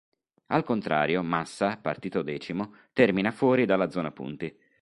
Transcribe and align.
Al 0.47 0.63
contrario 0.63 1.21
Massa, 1.21 1.77
partito 1.79 2.23
decimo, 2.23 2.73
termina 2.91 3.29
fuori 3.29 3.65
dalla 3.67 3.91
zona 3.91 4.11
punti. 4.11 4.51